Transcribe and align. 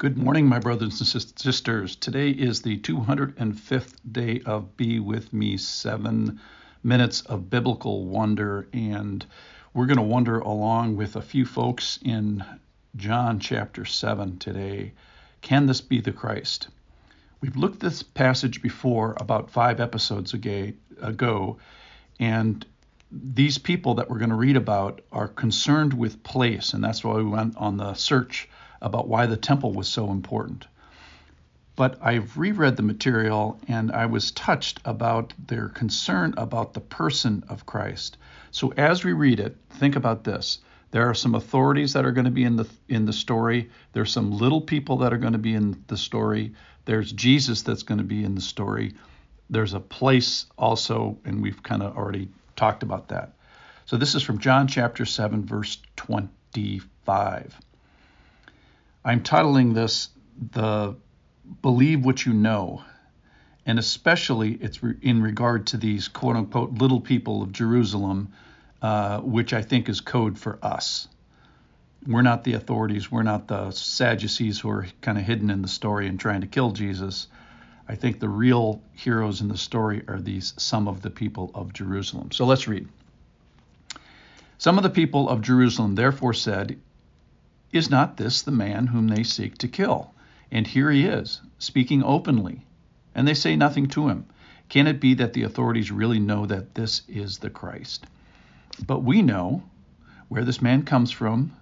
Good 0.00 0.16
morning, 0.16 0.46
my 0.46 0.58
brothers 0.58 0.98
and 0.98 1.22
sisters. 1.38 1.94
Today 1.94 2.30
is 2.30 2.62
the 2.62 2.78
205th 2.78 3.96
day 4.10 4.40
of 4.46 4.74
Be 4.78 4.98
With 4.98 5.30
Me, 5.34 5.58
seven 5.58 6.40
minutes 6.82 7.20
of 7.20 7.50
biblical 7.50 8.06
wonder. 8.06 8.66
And 8.72 9.26
we're 9.74 9.84
going 9.84 9.98
to 9.98 10.02
wonder 10.02 10.38
along 10.38 10.96
with 10.96 11.16
a 11.16 11.20
few 11.20 11.44
folks 11.44 11.98
in 12.02 12.42
John 12.96 13.40
chapter 13.40 13.84
7 13.84 14.38
today. 14.38 14.94
Can 15.42 15.66
this 15.66 15.82
be 15.82 16.00
the 16.00 16.12
Christ? 16.12 16.68
We've 17.42 17.58
looked 17.58 17.80
this 17.80 18.02
passage 18.02 18.62
before 18.62 19.14
about 19.20 19.50
five 19.50 19.80
episodes 19.80 20.32
ago, 20.32 21.58
and 22.18 22.64
these 23.12 23.58
people 23.58 23.96
that 23.96 24.08
we're 24.08 24.16
going 24.16 24.30
to 24.30 24.34
read 24.34 24.56
about 24.56 25.02
are 25.12 25.28
concerned 25.28 25.92
with 25.92 26.22
place, 26.22 26.72
and 26.72 26.82
that's 26.82 27.04
why 27.04 27.16
we 27.16 27.24
went 27.24 27.54
on 27.58 27.76
the 27.76 27.92
search 27.92 28.48
about 28.80 29.08
why 29.08 29.26
the 29.26 29.36
temple 29.36 29.72
was 29.72 29.88
so 29.88 30.10
important. 30.10 30.66
But 31.76 31.98
I've 32.02 32.36
reread 32.36 32.76
the 32.76 32.82
material 32.82 33.58
and 33.68 33.90
I 33.92 34.06
was 34.06 34.32
touched 34.32 34.80
about 34.84 35.32
their 35.46 35.68
concern 35.68 36.34
about 36.36 36.74
the 36.74 36.80
person 36.80 37.44
of 37.48 37.66
Christ. 37.66 38.18
So 38.50 38.72
as 38.76 39.04
we 39.04 39.12
read 39.12 39.40
it, 39.40 39.56
think 39.70 39.96
about 39.96 40.24
this. 40.24 40.58
There 40.90 41.08
are 41.08 41.14
some 41.14 41.34
authorities 41.34 41.92
that 41.92 42.04
are 42.04 42.12
going 42.12 42.24
to 42.24 42.30
be 42.30 42.44
in 42.44 42.56
the 42.56 42.68
in 42.88 43.04
the 43.04 43.12
story. 43.12 43.70
There's 43.92 44.12
some 44.12 44.32
little 44.32 44.60
people 44.60 44.98
that 44.98 45.12
are 45.12 45.18
going 45.18 45.34
to 45.34 45.38
be 45.38 45.54
in 45.54 45.84
the 45.86 45.96
story. 45.96 46.52
There's 46.84 47.12
Jesus 47.12 47.62
that's 47.62 47.84
going 47.84 47.98
to 47.98 48.04
be 48.04 48.24
in 48.24 48.34
the 48.34 48.40
story. 48.40 48.94
There's 49.48 49.74
a 49.74 49.80
place 49.80 50.46
also, 50.58 51.18
and 51.24 51.40
we've 51.42 51.62
kind 51.62 51.82
of 51.82 51.96
already 51.96 52.28
talked 52.56 52.82
about 52.82 53.08
that. 53.08 53.34
So 53.86 53.96
this 53.96 54.14
is 54.14 54.22
from 54.22 54.38
John 54.38 54.68
chapter 54.68 55.04
7, 55.04 55.44
verse 55.44 55.78
25. 55.96 57.58
I'm 59.04 59.22
titling 59.22 59.74
this 59.74 60.10
the 60.52 60.96
Believe 61.62 62.04
What 62.04 62.24
You 62.26 62.32
Know. 62.32 62.84
And 63.64 63.78
especially 63.78 64.52
it's 64.52 64.82
re- 64.82 64.96
in 65.00 65.22
regard 65.22 65.68
to 65.68 65.76
these 65.76 66.08
quote 66.08 66.36
unquote 66.36 66.72
little 66.72 67.00
people 67.00 67.42
of 67.42 67.52
Jerusalem, 67.52 68.32
uh, 68.82 69.20
which 69.20 69.52
I 69.52 69.62
think 69.62 69.88
is 69.88 70.00
code 70.00 70.38
for 70.38 70.58
us. 70.62 71.08
We're 72.06 72.22
not 72.22 72.44
the 72.44 72.54
authorities. 72.54 73.10
We're 73.10 73.22
not 73.22 73.48
the 73.48 73.70
Sadducees 73.70 74.58
who 74.60 74.70
are 74.70 74.86
kind 75.02 75.18
of 75.18 75.24
hidden 75.24 75.50
in 75.50 75.62
the 75.62 75.68
story 75.68 76.06
and 76.06 76.18
trying 76.18 76.40
to 76.40 76.46
kill 76.46 76.70
Jesus. 76.70 77.26
I 77.88 77.94
think 77.94 78.20
the 78.20 78.28
real 78.28 78.82
heroes 78.92 79.40
in 79.40 79.48
the 79.48 79.58
story 79.58 80.02
are 80.08 80.20
these 80.20 80.54
some 80.56 80.88
of 80.88 81.02
the 81.02 81.10
people 81.10 81.50
of 81.54 81.72
Jerusalem. 81.72 82.32
So 82.32 82.46
let's 82.46 82.68
read. 82.68 82.88
Some 84.58 84.76
of 84.76 84.82
the 84.82 84.90
people 84.90 85.28
of 85.28 85.42
Jerusalem 85.42 85.94
therefore 85.94 86.34
said, 86.34 86.78
is 87.72 87.90
not 87.90 88.16
this 88.16 88.42
the 88.42 88.50
man 88.50 88.88
whom 88.88 89.08
they 89.08 89.22
seek 89.22 89.58
to 89.58 89.68
kill? 89.68 90.12
And 90.50 90.66
here 90.66 90.90
he 90.90 91.06
is, 91.06 91.40
speaking 91.58 92.02
openly, 92.02 92.66
and 93.14 93.26
they 93.26 93.34
say 93.34 93.56
nothing 93.56 93.86
to 93.88 94.08
him. 94.08 94.26
Can 94.68 94.86
it 94.86 95.00
be 95.00 95.14
that 95.14 95.32
the 95.32 95.42
authorities 95.42 95.90
really 95.90 96.18
know 96.18 96.46
that 96.46 96.74
this 96.74 97.02
is 97.08 97.38
the 97.38 97.50
Christ? 97.50 98.06
But 98.86 99.00
we 99.00 99.22
know 99.22 99.62
where 100.28 100.44
this 100.44 100.62
man 100.62 100.82
comes 100.82 101.10
from, 101.10 101.56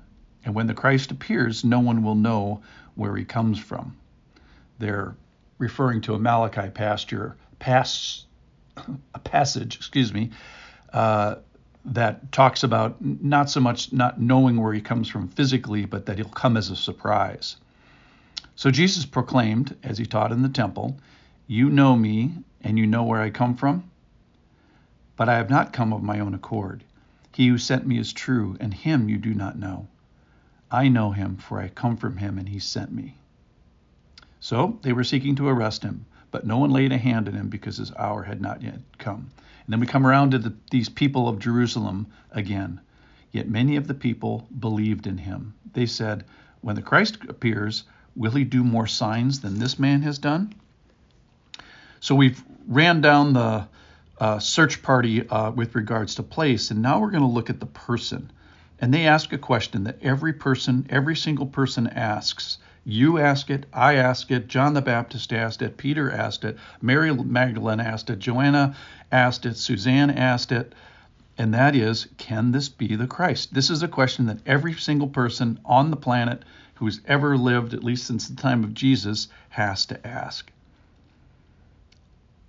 and 0.45 0.55
when 0.55 0.67
the 0.67 0.75
Christ 0.75 1.11
appears, 1.11 1.65
no 1.65 1.81
one 1.81 2.03
will 2.03 2.15
know 2.15 2.63
where 2.95 3.17
he 3.17 3.25
comes 3.25 3.59
from. 3.59 3.97
They're 4.79 5.17
referring 5.59 6.03
to 6.03 6.15
a 6.15 6.19
Malachi 6.19 6.69
pasture, 6.71 7.37
pass, 7.59 8.25
a 9.15 9.19
passage, 9.19 9.77
excuse 9.77 10.13
me, 10.13 10.31
uh, 10.93 11.37
that 11.95 12.33
talks 12.33 12.63
about 12.63 12.97
not 13.03 13.51
so 13.51 13.61
much 13.61 13.93
not 13.93 14.21
knowing 14.21 14.61
where 14.61 14.73
he 14.73 14.81
comes 14.81 15.09
from 15.09 15.29
physically, 15.29 15.85
but 15.85 16.07
that 16.07 16.19
he'll 16.19 16.29
come 16.29 16.57
as 16.57 16.71
a 16.71 16.77
surprise. 16.77 17.57
So 18.57 18.71
Jesus 18.71 19.07
proclaimed, 19.07 19.77
as 19.83 19.99
he 19.99 20.07
taught 20.07 20.33
in 20.33 20.43
the 20.43 20.49
temple, 20.49 20.99
You 21.47 21.71
know 21.71 21.97
me, 21.97 22.33
and 22.61 22.79
you 22.79 22.87
know 22.87 23.05
where 23.05 23.21
I 23.21 23.31
come 23.31 23.55
from. 23.57 23.91
But 25.17 25.29
I 25.29 25.37
have 25.37 25.51
not 25.51 25.73
come 25.73 25.93
of 25.93 26.03
my 26.03 26.21
own 26.21 26.35
accord. 26.35 26.85
He 27.33 27.47
who 27.47 27.59
sent 27.59 27.87
me 27.87 27.99
is 27.99 28.13
true, 28.13 28.57
and 28.59 28.75
him 28.75 29.09
you 29.09 29.17
do 29.17 29.33
not 29.33 29.57
know. 29.57 29.87
I 30.71 30.89
know 30.89 31.13
him, 31.13 31.37
for 31.37 31.61
I 31.61 31.69
come 31.69 31.97
from 31.97 32.17
him, 32.17 32.37
and 32.37 32.49
he 32.49 32.59
sent 32.59 32.93
me. 32.93 33.17
So 34.41 34.79
they 34.83 34.93
were 34.93 35.05
seeking 35.05 35.37
to 35.37 35.49
arrest 35.49 35.83
him, 35.83 36.07
but 36.31 36.47
no 36.47 36.59
one 36.59 36.71
laid 36.71 36.93
a 36.93 36.99
hand 36.99 37.29
on 37.29 37.35
him 37.35 37.49
because 37.49 37.77
his 37.77 37.93
hour 37.95 38.23
had 38.23 38.41
not 38.41 38.63
yet 38.63 38.81
come. 38.99 39.31
And 39.65 39.73
then 39.73 39.81
we 39.81 39.87
come 39.87 40.07
around 40.07 40.31
to 40.31 40.39
the, 40.39 40.55
these 40.71 40.89
people 40.89 41.29
of 41.29 41.39
Jerusalem 41.39 42.07
again. 42.33 42.81
Yet 43.33 43.49
many 43.49 43.77
of 43.77 43.87
the 43.87 43.95
people 43.95 44.47
believed 44.59 45.07
in 45.07 45.19
him. 45.19 45.55
They 45.73 45.87
said, 45.87 46.25
When 46.61 46.77
the 46.77 46.83
Christ 46.83 47.19
appears, 47.29 47.85
will 48.17 48.33
he 48.33 48.45
do 48.45 48.65
more 48.65 48.87
signs 48.87 49.41
than 49.41 49.59
this 49.59 49.79
man 49.79 50.03
has 50.03 50.19
done? 50.19 50.55
So 52.01 52.15
we've 52.15 52.43
ran 52.67 53.01
down 53.01 53.33
the 53.33 53.69
uh, 54.19 54.39
search 54.39 54.83
party 54.83 55.29
uh, 55.29 55.51
with 55.51 55.75
regards 55.75 56.17
to 56.17 56.23
place, 56.23 56.71
and 56.71 56.83
now 56.83 57.01
we're 57.01 57.11
going 57.11 57.23
to 57.23 57.29
look 57.29 57.51
at 57.51 57.61
the 57.61 57.67
person. 57.67 58.31
And 58.81 58.95
they 58.95 59.07
ask 59.07 59.33
a 59.33 59.39
question 59.39 59.85
that 59.85 60.03
every 60.03 60.33
person, 60.33 60.87
every 60.89 61.17
single 61.17 61.47
person 61.47 61.87
asks 61.89 62.59
you 62.89 63.19
ask 63.19 63.51
it, 63.51 63.67
I 63.71 63.97
ask 63.97 64.31
it, 64.31 64.49
John 64.49 64.73
the 64.73 64.81
Baptist 64.81 65.31
asked 65.31 65.61
it, 65.61 65.77
Peter 65.77 66.11
asked 66.11 66.43
it, 66.43 66.57
Mary 66.81 67.13
Magdalene 67.13 67.81
asked 67.81 68.09
it, 68.09 68.19
Joanna 68.19 68.75
asked 69.13 69.45
it, 69.45 69.59
Suzanne 69.59 70.11
asked 70.11 70.53
it, 70.53 70.75
and 71.37 71.53
that 71.53 71.77
is, 71.77 72.09
can 72.17 72.51
this 72.51 72.71
be 72.71 72.97
the 72.97 73.07
Christ? 73.07 73.53
This 73.53 73.69
is 73.69 73.83
a 73.83 73.89
question 73.89 74.25
that 74.27 74.39
every 74.47 74.73
single 74.73 75.07
person 75.07 75.61
on 75.67 75.91
the 75.91 75.97
planet 75.97 76.43
who's 76.77 77.03
ever 77.07 77.37
lived, 77.37 77.75
at 77.75 77.85
least 77.85 78.07
since 78.07 78.27
the 78.27 78.41
time 78.41 78.65
of 78.65 78.73
Jesus, 78.73 79.29
has 79.51 79.85
to 79.87 80.07
ask. 80.07 80.51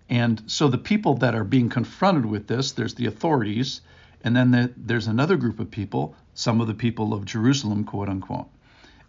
And 0.09 0.41
so 0.47 0.69
the 0.69 0.77
people 0.77 1.15
that 1.15 1.35
are 1.35 1.43
being 1.43 1.67
confronted 1.67 2.25
with 2.25 2.47
this, 2.47 2.71
there's 2.71 2.95
the 2.95 3.07
authorities, 3.07 3.81
and 4.23 4.37
then 4.37 4.51
the, 4.51 4.71
there's 4.77 5.07
another 5.07 5.35
group 5.35 5.59
of 5.59 5.69
people, 5.69 6.15
some 6.33 6.61
of 6.61 6.67
the 6.67 6.73
people 6.73 7.13
of 7.13 7.25
Jerusalem, 7.25 7.83
quote 7.83 8.07
unquote. 8.07 8.47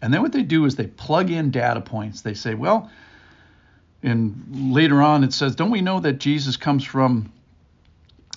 And 0.01 0.13
then 0.13 0.21
what 0.21 0.31
they 0.31 0.43
do 0.43 0.65
is 0.65 0.75
they 0.75 0.87
plug 0.87 1.29
in 1.29 1.51
data 1.51 1.81
points. 1.81 2.21
They 2.21 2.33
say, 2.33 2.55
well, 2.55 2.89
and 4.03 4.73
later 4.73 5.01
on 5.01 5.23
it 5.23 5.33
says, 5.33 5.55
don't 5.55 5.69
we 5.69 5.81
know 5.81 5.99
that 5.99 6.13
Jesus 6.13 6.57
comes 6.57 6.83
from 6.83 7.31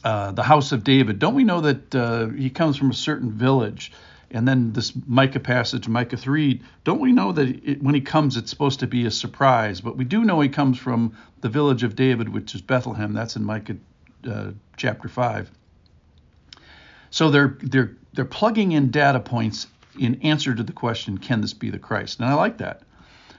uh, 0.03 0.33
the 0.33 0.43
house 0.43 0.73
of 0.73 0.85
David? 0.85 1.19
Don't 1.19 1.35
we 1.35 1.45
know 1.45 1.63
that 1.63 1.95
uh, 1.95 2.29
he 2.29 2.51
comes 2.51 2.77
from 2.77 2.91
a 2.91 2.95
certain 2.95 3.33
village? 3.33 3.93
And 4.31 4.47
then 4.49 4.73
this 4.73 4.93
Micah 5.07 5.41
passage, 5.41 5.89
Micah 5.89 6.17
3, 6.17 6.61
don't 6.83 7.01
we 7.01 7.13
know 7.13 7.33
that 7.33 7.49
it, 7.49 7.83
when 7.83 7.95
he 7.95 8.01
comes, 8.01 8.37
it's 8.37 8.51
supposed 8.51 8.81
to 8.81 8.87
be 8.87 9.07
a 9.07 9.11
surprise? 9.11 9.81
But 9.81 9.97
we 9.97 10.05
do 10.05 10.25
know 10.25 10.41
he 10.41 10.49
comes 10.49 10.79
from 10.79 11.17
the 11.41 11.49
village 11.49 11.83
of 11.83 11.95
David, 11.95 12.29
which 12.29 12.55
is 12.55 12.61
Bethlehem. 12.61 13.13
That's 13.13 13.37
in 13.37 13.45
Micah 13.45 13.77
uh, 14.29 14.51
chapter 14.77 15.09
5. 15.09 15.51
So 17.11 17.31
they're 17.31 17.57
they're 17.63 17.97
they're 18.13 18.25
plugging 18.25 18.73
in 18.73 18.91
data 18.91 19.21
points 19.21 19.69
in 19.99 20.21
answer 20.23 20.55
to 20.55 20.63
the 20.63 20.73
question, 20.73 21.19
can 21.19 21.41
this 21.41 21.55
be 21.55 21.71
the 21.71 21.79
Christ? 21.79 22.21
And 22.21 22.29
I 22.29 22.35
like 22.35 22.59
that. 22.59 22.83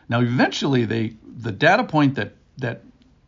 Now, 0.07 0.21
eventually, 0.21 0.85
they 0.85 1.15
the 1.37 1.51
data 1.51 1.83
point 1.83 2.15
that 2.15 2.33
that 2.57 2.83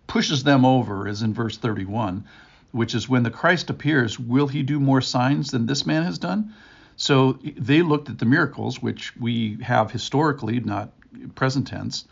pushes 0.08 0.44
them 0.44 0.66
over 0.66 1.08
is 1.08 1.22
in 1.22 1.34
verse 1.34 1.58
31, 1.58 2.26
which 2.72 2.96
is 2.96 3.10
when 3.10 3.24
the 3.24 3.32
Christ 3.32 3.70
appears, 3.70 4.20
will 4.20 4.48
he 4.48 4.64
do 4.64 4.80
more 4.80 5.02
signs 5.02 5.52
than 5.52 5.66
this 5.66 5.86
man 5.86 6.04
has 6.04 6.18
done? 6.18 6.54
So 6.96 7.34
they 7.44 7.82
looked 7.82 8.10
at 8.10 8.18
the 8.18 8.26
miracles, 8.26 8.82
which 8.82 9.16
we 9.18 9.58
have 9.62 9.92
historically, 9.92 10.60
not 10.60 10.92
present 11.36 11.68
tense, 11.68 12.06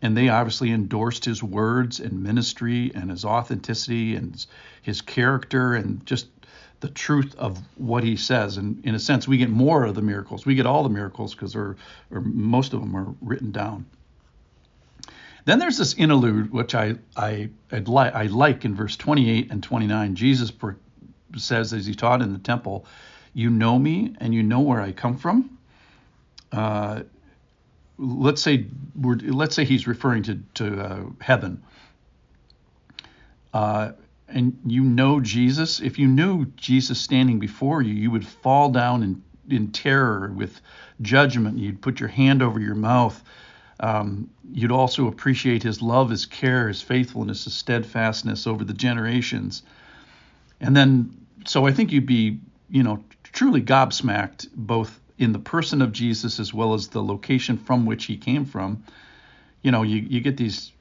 and 0.00 0.16
they 0.16 0.28
obviously 0.28 0.70
endorsed 0.70 1.24
his 1.24 1.42
words 1.42 2.00
and 2.00 2.22
ministry 2.22 2.90
and 2.94 3.10
his 3.10 3.24
authenticity 3.24 4.14
and 4.14 4.46
his 4.80 5.02
character 5.02 5.74
and 5.74 6.04
just 6.06 6.28
the 6.80 6.88
truth 6.88 7.34
of 7.36 7.58
what 7.76 8.02
he 8.04 8.16
says. 8.16 8.56
And 8.56 8.84
in 8.84 8.94
a 8.94 8.98
sense, 8.98 9.28
we 9.28 9.36
get 9.36 9.50
more 9.50 9.84
of 9.84 9.94
the 9.94 10.02
miracles. 10.02 10.46
We 10.46 10.54
get 10.54 10.66
all 10.66 10.82
the 10.82 10.88
miracles 10.88 11.34
because 11.34 11.54
or 11.54 11.76
most 12.10 12.72
of 12.72 12.80
them 12.80 12.96
are 12.96 13.14
written 13.20 13.52
down. 13.52 13.86
Then 15.44 15.58
there's 15.58 15.78
this 15.78 15.94
interlude, 15.94 16.52
which 16.52 16.74
I 16.74 16.96
I 17.16 17.50
li- 17.72 18.10
I 18.14 18.24
like 18.24 18.64
in 18.64 18.74
verse 18.74 18.96
28 18.96 19.50
and 19.50 19.62
29. 19.62 20.14
Jesus 20.14 20.50
per- 20.50 20.76
says, 21.36 21.72
as 21.72 21.86
he 21.86 21.94
taught 21.94 22.22
in 22.22 22.32
the 22.32 22.38
temple, 22.38 22.86
"You 23.32 23.50
know 23.50 23.78
me, 23.78 24.14
and 24.18 24.34
you 24.34 24.42
know 24.42 24.60
where 24.60 24.80
I 24.80 24.92
come 24.92 25.16
from." 25.16 25.58
Uh, 26.52 27.02
let's 27.98 28.42
say 28.42 28.66
let's 28.96 29.54
say 29.54 29.64
he's 29.64 29.86
referring 29.86 30.22
to 30.24 30.40
to 30.54 30.80
uh, 30.80 31.04
heaven. 31.20 31.62
Uh, 33.52 33.92
and 34.32 34.58
you 34.66 34.82
know 34.82 35.20
Jesus, 35.20 35.80
if 35.80 35.98
you 35.98 36.06
knew 36.06 36.46
Jesus 36.56 37.00
standing 37.00 37.38
before 37.38 37.82
you, 37.82 37.94
you 37.94 38.10
would 38.10 38.26
fall 38.26 38.70
down 38.70 39.02
in, 39.02 39.22
in 39.48 39.72
terror 39.72 40.32
with 40.34 40.60
judgment. 41.02 41.58
You'd 41.58 41.82
put 41.82 42.00
your 42.00 42.08
hand 42.08 42.42
over 42.42 42.60
your 42.60 42.74
mouth. 42.74 43.22
Um, 43.80 44.30
you'd 44.52 44.72
also 44.72 45.08
appreciate 45.08 45.62
his 45.62 45.80
love, 45.80 46.10
his 46.10 46.26
care, 46.26 46.68
his 46.68 46.82
faithfulness, 46.82 47.44
his 47.44 47.54
steadfastness 47.54 48.46
over 48.46 48.64
the 48.64 48.74
generations. 48.74 49.62
And 50.60 50.76
then, 50.76 51.26
so 51.46 51.66
I 51.66 51.72
think 51.72 51.92
you'd 51.92 52.06
be, 52.06 52.40
you 52.68 52.82
know, 52.82 53.02
truly 53.22 53.62
gobsmacked 53.62 54.48
both 54.54 55.00
in 55.18 55.32
the 55.32 55.38
person 55.38 55.82
of 55.82 55.92
Jesus 55.92 56.40
as 56.40 56.52
well 56.52 56.74
as 56.74 56.88
the 56.88 57.02
location 57.02 57.56
from 57.56 57.86
which 57.86 58.06
he 58.06 58.16
came 58.16 58.44
from. 58.44 58.84
You 59.62 59.70
know, 59.70 59.82
you, 59.82 59.96
you 59.96 60.20
get 60.20 60.36
these 60.36 60.72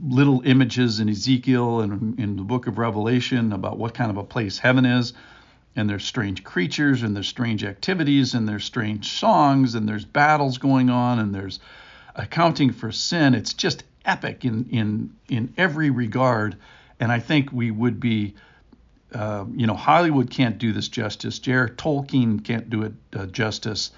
little 0.00 0.42
images 0.44 1.00
in 1.00 1.08
Ezekiel 1.08 1.80
and 1.80 2.18
in 2.18 2.36
the 2.36 2.42
book 2.42 2.66
of 2.66 2.78
Revelation 2.78 3.52
about 3.52 3.78
what 3.78 3.94
kind 3.94 4.10
of 4.10 4.16
a 4.16 4.24
place 4.24 4.58
heaven 4.58 4.84
is. 4.84 5.12
And 5.74 5.88
there's 5.88 6.04
strange 6.04 6.44
creatures 6.44 7.02
and 7.02 7.16
there's 7.16 7.28
strange 7.28 7.64
activities 7.64 8.34
and 8.34 8.48
there's 8.48 8.64
strange 8.64 9.10
songs 9.12 9.74
and 9.74 9.88
there's 9.88 10.04
battles 10.04 10.58
going 10.58 10.90
on 10.90 11.18
and 11.18 11.34
there's 11.34 11.60
accounting 12.14 12.72
for 12.72 12.92
sin. 12.92 13.34
It's 13.34 13.54
just 13.54 13.84
epic 14.04 14.44
in 14.44 14.68
in 14.70 15.14
in 15.28 15.54
every 15.56 15.90
regard. 15.90 16.56
And 17.00 17.10
I 17.10 17.20
think 17.20 17.52
we 17.52 17.70
would 17.70 18.00
be 18.00 18.34
uh, 19.14 19.44
you 19.54 19.66
know, 19.66 19.74
Hollywood 19.74 20.30
can't 20.30 20.58
do 20.58 20.72
this 20.72 20.88
justice. 20.88 21.38
J.R. 21.38 21.68
Tolkien 21.68 22.42
can't 22.42 22.70
do 22.70 22.82
it 22.82 22.92
uh, 23.14 23.26
justice. 23.26 23.90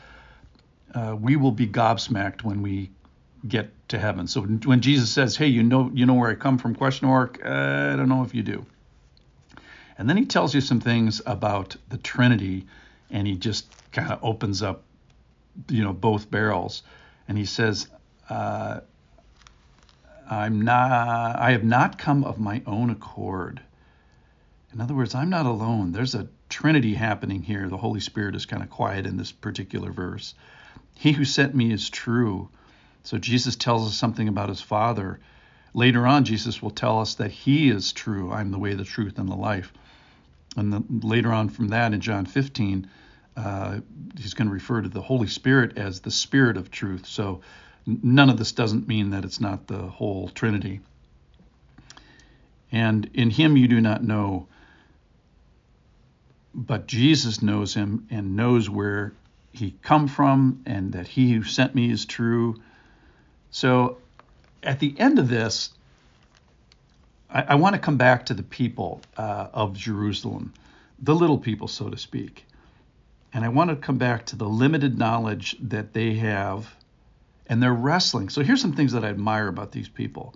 Uh, 0.92 1.16
we 1.18 1.36
will 1.36 1.52
be 1.52 1.66
gobsmacked 1.66 2.42
when 2.42 2.62
we 2.62 2.90
get 3.46 3.88
to 3.88 3.98
heaven. 3.98 4.26
So 4.26 4.42
when 4.42 4.80
Jesus 4.80 5.10
says, 5.10 5.36
"Hey, 5.36 5.48
you 5.48 5.62
know, 5.62 5.90
you 5.92 6.06
know 6.06 6.14
where 6.14 6.30
I 6.30 6.34
come 6.34 6.58
from?" 6.58 6.74
Question 6.74 7.08
mark. 7.08 7.40
Uh, 7.44 7.92
I 7.92 7.96
don't 7.96 8.08
know 8.08 8.22
if 8.22 8.34
you 8.34 8.42
do. 8.42 8.66
And 9.98 10.08
then 10.08 10.16
he 10.16 10.24
tells 10.24 10.54
you 10.54 10.60
some 10.60 10.80
things 10.80 11.22
about 11.24 11.76
the 11.88 11.98
Trinity, 11.98 12.66
and 13.10 13.26
he 13.26 13.36
just 13.36 13.66
kind 13.92 14.10
of 14.10 14.18
opens 14.22 14.62
up, 14.62 14.82
you 15.68 15.84
know, 15.84 15.92
both 15.92 16.30
barrels, 16.30 16.82
and 17.28 17.38
he 17.38 17.44
says, 17.44 17.88
uh, 18.28 18.80
"I'm 20.28 20.62
not. 20.62 21.38
I 21.38 21.52
have 21.52 21.64
not 21.64 21.98
come 21.98 22.24
of 22.24 22.40
my 22.40 22.62
own 22.66 22.90
accord." 22.90 23.60
In 24.72 24.80
other 24.80 24.94
words, 24.94 25.14
I'm 25.14 25.30
not 25.30 25.46
alone. 25.46 25.92
There's 25.92 26.16
a 26.16 26.28
Trinity 26.48 26.94
happening 26.94 27.42
here. 27.42 27.68
The 27.68 27.76
Holy 27.76 28.00
Spirit 28.00 28.34
is 28.34 28.46
kind 28.46 28.62
of 28.62 28.70
quiet 28.70 29.06
in 29.06 29.16
this 29.16 29.30
particular 29.30 29.92
verse. 29.92 30.34
He 30.96 31.12
who 31.12 31.24
sent 31.24 31.54
me 31.54 31.72
is 31.72 31.88
true. 31.90 32.48
So 33.04 33.18
Jesus 33.18 33.56
tells 33.56 33.86
us 33.86 33.96
something 33.96 34.28
about 34.28 34.48
his 34.48 34.60
Father. 34.60 35.20
Later 35.72 36.06
on, 36.06 36.24
Jesus 36.24 36.60
will 36.60 36.70
tell 36.70 37.00
us 37.00 37.14
that 37.14 37.30
he 37.30 37.70
is 37.70 37.92
true. 37.92 38.32
I'm 38.32 38.50
the 38.50 38.58
way, 38.58 38.74
the 38.74 38.84
truth, 38.84 39.18
and 39.18 39.28
the 39.28 39.36
life. 39.36 39.72
And 40.56 40.72
the, 40.72 40.82
later 41.06 41.32
on 41.32 41.48
from 41.48 41.68
that 41.68 41.92
in 41.92 42.00
John 42.00 42.26
15, 42.26 42.88
uh, 43.36 43.80
he's 44.18 44.34
going 44.34 44.48
to 44.48 44.54
refer 44.54 44.82
to 44.82 44.88
the 44.88 45.02
Holy 45.02 45.26
Spirit 45.26 45.78
as 45.78 46.00
the 46.00 46.10
Spirit 46.10 46.56
of 46.56 46.70
truth. 46.70 47.06
So 47.06 47.40
none 47.86 48.30
of 48.30 48.38
this 48.38 48.52
doesn't 48.52 48.88
mean 48.88 49.10
that 49.10 49.24
it's 49.24 49.40
not 49.40 49.66
the 49.66 49.82
whole 49.82 50.28
Trinity. 50.28 50.80
And 52.72 53.10
in 53.14 53.30
him 53.30 53.56
you 53.56 53.68
do 53.68 53.80
not 53.80 54.02
know 54.02 54.48
but 56.54 56.86
Jesus 56.86 57.42
knows 57.42 57.74
him 57.74 58.06
and 58.10 58.36
knows 58.36 58.70
where 58.70 59.12
he 59.52 59.74
come 59.82 60.06
from 60.06 60.62
and 60.66 60.92
that 60.92 61.08
he 61.08 61.32
who 61.32 61.42
sent 61.42 61.74
me 61.74 61.90
is 61.90 62.06
true. 62.06 62.56
So 63.54 63.98
at 64.64 64.80
the 64.80 64.98
end 64.98 65.20
of 65.20 65.28
this, 65.28 65.70
I, 67.30 67.42
I 67.42 67.54
want 67.54 67.74
to 67.74 67.78
come 67.78 67.96
back 67.96 68.26
to 68.26 68.34
the 68.34 68.42
people 68.42 69.00
uh, 69.16 69.46
of 69.54 69.76
Jerusalem, 69.76 70.52
the 70.98 71.14
little 71.14 71.38
people, 71.38 71.68
so 71.68 71.88
to 71.88 71.96
speak. 71.96 72.46
And 73.32 73.44
I 73.44 73.50
want 73.50 73.70
to 73.70 73.76
come 73.76 73.96
back 73.96 74.26
to 74.26 74.36
the 74.36 74.48
limited 74.48 74.98
knowledge 74.98 75.54
that 75.60 75.92
they 75.92 76.14
have 76.14 76.74
and 77.46 77.62
they're 77.62 77.72
wrestling. 77.72 78.28
So 78.28 78.42
here's 78.42 78.60
some 78.60 78.72
things 78.72 78.90
that 78.90 79.04
I 79.04 79.08
admire 79.08 79.46
about 79.46 79.70
these 79.70 79.88
people 79.88 80.34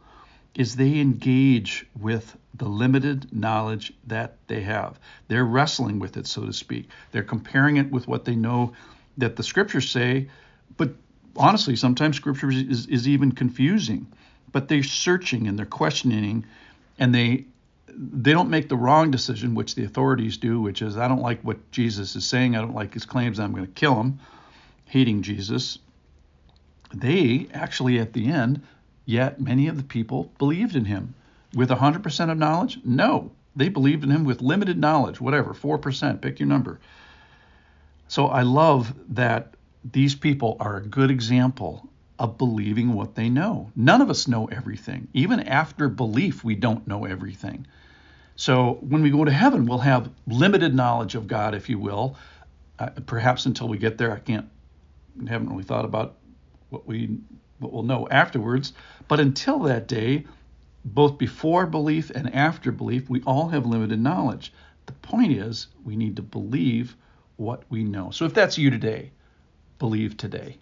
is 0.55 0.77
they 0.77 1.01
engage 1.01 1.87
with 1.99 2.37
the 2.55 2.69
limited 2.69 3.33
knowledge 3.33 3.93
that 4.07 4.37
they 4.47 4.61
have. 4.61 4.97
They're 5.27 5.45
wrestling 5.45 5.99
with 5.99 6.17
it, 6.17 6.29
so 6.29 6.47
to 6.47 6.53
speak. 6.53 6.89
They're 7.11 7.25
comparing 7.25 7.79
it 7.79 7.91
with 7.91 8.07
what 8.07 8.25
they 8.25 8.37
know 8.37 8.75
that 9.17 9.35
the 9.35 9.43
scriptures 9.43 9.91
say, 9.91 10.29
but 10.77 10.95
honestly, 11.39 11.77
sometimes 11.77 12.17
scripture 12.17 12.51
is, 12.51 12.87
is 12.87 13.09
even 13.09 13.33
confusing. 13.33 14.07
But 14.51 14.69
they're 14.69 14.83
searching 14.83 15.47
and 15.47 15.59
they're 15.59 15.67
questioning, 15.67 16.47
and 16.99 17.15
they 17.15 17.45
they 17.89 18.33
don't 18.33 18.51
make 18.51 18.69
the 18.69 18.77
wrong 18.77 19.11
decision, 19.11 19.55
which 19.55 19.75
the 19.75 19.85
authorities 19.85 20.37
do, 20.37 20.61
which 20.61 20.83
is 20.83 20.97
I 20.97 21.09
don't 21.09 21.21
like 21.21 21.43
what 21.43 21.71
Jesus 21.71 22.15
is 22.17 22.27
saying, 22.27 22.57
I 22.57 22.61
don't 22.61 22.75
like 22.75 22.95
his 22.95 23.05
claims, 23.05 23.41
I'm 23.41 23.53
going 23.53 23.67
to 23.67 23.73
kill 23.73 23.97
him, 23.97 24.21
hating 24.85 25.23
Jesus. 25.23 25.79
They 26.95 27.49
actually, 27.53 27.99
at 27.99 28.13
the 28.13 28.31
end, 28.31 28.63
Yet 29.09 29.41
many 29.41 29.69
of 29.69 29.79
the 29.79 29.85
people 29.85 30.31
believed 30.37 30.77
in 30.77 30.85
him. 30.85 31.15
With 31.55 31.71
100% 31.71 32.31
of 32.31 32.37
knowledge? 32.37 32.79
No. 32.85 33.31
They 33.57 33.71
believed 33.71 34.05
in 34.05 34.11
him 34.11 34.25
with 34.25 34.43
limited 34.43 34.77
knowledge, 34.77 35.19
whatever, 35.19 35.55
4%, 35.55 36.21
pick 36.21 36.39
your 36.39 36.47
number. 36.47 36.79
So 38.07 38.27
I 38.27 38.43
love 38.43 38.95
that 39.15 39.55
these 39.85 40.15
people 40.15 40.57
are 40.61 40.77
a 40.77 40.83
good 40.83 41.11
example 41.11 41.89
of 42.19 42.37
believing 42.37 42.95
what 42.95 43.15
they 43.15 43.29
know. 43.29 43.71
None 43.77 44.01
of 44.01 44.11
us 44.11 44.27
know 44.27 44.47
everything. 44.47 45.09
Even 45.13 45.41
after 45.41 45.89
belief, 45.89 46.43
we 46.43 46.57
don't 46.57 46.87
know 46.87 47.05
everything. 47.05 47.67
So 48.35 48.79
when 48.81 49.03
we 49.03 49.11
go 49.11 49.25
to 49.25 49.31
heaven, 49.31 49.67
we'll 49.67 49.79
have 49.79 50.11
limited 50.27 50.75
knowledge 50.75 51.15
of 51.15 51.27
God, 51.27 51.55
if 51.55 51.69
you 51.69 51.79
will. 51.79 52.17
Uh, 52.79 52.91
perhaps 53.07 53.47
until 53.47 53.69
we 53.69 53.79
get 53.79 53.99
there, 53.99 54.13
I 54.13 54.19
can't, 54.19 54.49
haven't 55.29 55.51
really 55.51 55.65
thought 55.65 55.85
about 55.85 56.17
what 56.71 56.87
we 56.87 57.19
what 57.59 57.73
we'll 57.73 57.83
know 57.83 58.07
afterwards. 58.09 58.73
But 59.09 59.19
until 59.19 59.59
that 59.61 59.89
day, 59.89 60.25
both 60.85 61.19
before 61.19 61.67
belief 61.67 62.11
and 62.11 62.33
after 62.35 62.71
belief, 62.71 63.11
we 63.11 63.21
all 63.23 63.49
have 63.49 63.67
limited 63.67 64.01
knowledge. 64.01 64.53
The 64.87 64.93
point 64.93 65.33
is, 65.33 65.67
we 65.85 65.97
need 65.97 66.17
to 66.17 66.23
believe 66.23 66.97
what 67.37 67.65
we 67.69 67.85
know. 67.85 68.11
So 68.11 68.25
if 68.25 68.35
that's 68.35 68.59
you 68.59 68.71
today, 68.71 69.11
believe 69.79 70.17
today. 70.17 70.59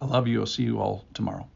I 0.00 0.06
love 0.06 0.26
you. 0.26 0.40
I'll 0.40 0.46
see 0.46 0.64
you 0.64 0.80
all 0.80 1.04
tomorrow. 1.14 1.51